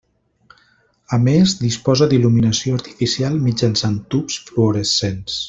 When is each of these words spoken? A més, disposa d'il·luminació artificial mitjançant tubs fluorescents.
A 1.17 1.19
més, 1.25 1.53
disposa 1.65 2.07
d'il·luminació 2.13 2.79
artificial 2.79 3.37
mitjançant 3.49 4.01
tubs 4.17 4.41
fluorescents. 4.49 5.39